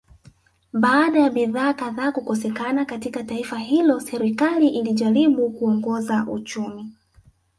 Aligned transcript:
Baada 0.73 1.19
ya 1.19 1.29
bidhaa 1.29 1.73
kadhaa 1.73 2.11
kukosekana 2.11 2.85
katika 2.85 3.23
taifa 3.23 3.57
hilo 3.59 3.99
serikali 3.99 4.67
ilijaribu 4.67 5.49
kuongoza 5.49 6.25
uchumi 6.31 6.91